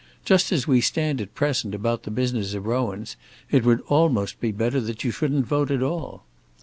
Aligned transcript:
Just 0.25 0.51
as 0.51 0.65
we 0.67 0.81
stand 0.81 1.21
at 1.21 1.35
present 1.35 1.75
about 1.75 2.01
the 2.01 2.09
business 2.09 2.55
of 2.55 2.65
Rowan's, 2.65 3.15
it 3.51 3.63
would 3.63 3.81
almost 3.81 4.39
be 4.41 4.51
better 4.51 4.81
that 4.81 5.03
you 5.03 5.11
shouldn't 5.11 5.45
vote 5.45 5.69
at 5.69 5.83
all." 5.83 6.25